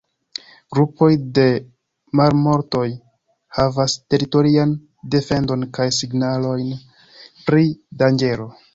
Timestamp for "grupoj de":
0.75-1.43